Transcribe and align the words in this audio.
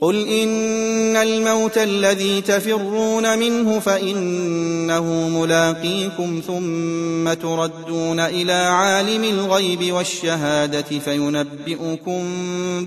قل 0.00 0.28
إن 0.28 1.16
الموت 1.16 1.78
الذي 1.78 2.40
تفرون 2.40 3.38
منه 3.38 3.78
فإنه 3.80 5.04
ملاقيكم 5.28 6.40
ثم 6.46 7.32
تردون 7.32 8.20
إلى 8.20 8.52
عالم 8.52 9.24
الغيب 9.24 9.92
والشهادة 9.92 10.98
فينبئكم 11.04 12.22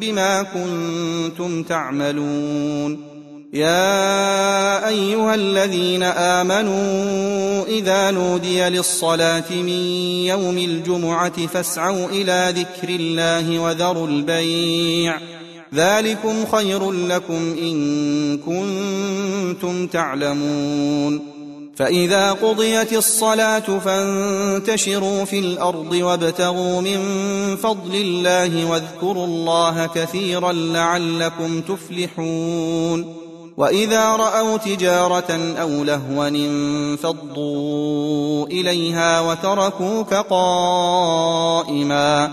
بما 0.00 0.42
كنتم 0.42 1.62
تعملون 1.62 3.12
يا 3.52 4.88
أيها 4.88 5.34
الذين 5.34 6.02
آمنوا 6.02 7.64
إذا 7.68 8.10
نودي 8.10 8.62
للصلاة 8.68 9.50
من 9.50 9.86
يوم 10.26 10.58
الجمعة 10.58 11.46
فاسعوا 11.46 12.06
إلى 12.06 12.54
ذكر 12.56 12.88
الله 12.88 13.58
وذروا 13.58 14.06
البيع 14.08 15.18
ذلكم 15.74 16.46
خير 16.46 16.92
لكم 16.92 17.54
إن 17.62 18.38
كنتم 18.46 19.86
تعلمون 19.86 21.32
فإذا 21.76 22.32
قضيت 22.32 22.92
الصلاة 22.92 23.78
فانتشروا 23.78 25.24
في 25.24 25.38
الأرض 25.38 25.92
وابتغوا 25.92 26.80
من 26.80 27.00
فضل 27.56 27.94
الله 27.94 28.70
واذكروا 28.70 29.26
الله 29.26 29.86
كثيرا 29.94 30.52
لعلكم 30.52 31.60
تفلحون 31.60 33.22
وإذا 33.56 34.16
رأوا 34.16 34.56
تجارة 34.56 35.54
أو 35.60 35.84
لهوا 35.84 36.28
انفضوا 36.28 38.46
إليها 38.46 39.20
وتركوك 39.20 40.14
قائماً 40.14 42.32